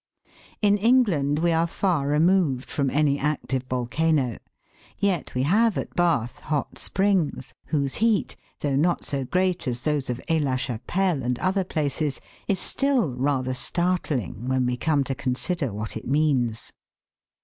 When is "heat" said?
8.01-8.35